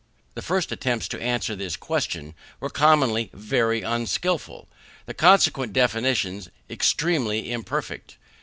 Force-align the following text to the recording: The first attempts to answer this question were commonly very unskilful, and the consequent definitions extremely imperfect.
The 0.33 0.41
first 0.41 0.71
attempts 0.71 1.07
to 1.09 1.21
answer 1.21 1.55
this 1.55 1.77
question 1.77 2.33
were 2.59 2.71
commonly 2.71 3.29
very 3.33 3.83
unskilful, 3.83 4.61
and 4.67 5.05
the 5.05 5.13
consequent 5.13 5.73
definitions 5.73 6.49
extremely 6.71 7.51
imperfect. 7.51 8.17